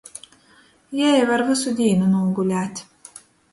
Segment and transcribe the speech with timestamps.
[1.01, 2.85] Jei var vysu dīnu nūgulēt.